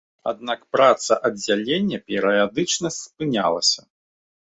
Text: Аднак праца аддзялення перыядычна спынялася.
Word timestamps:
Аднак 0.29 0.59
праца 0.75 1.17
аддзялення 1.27 1.99
перыядычна 2.07 2.87
спынялася. 2.97 3.81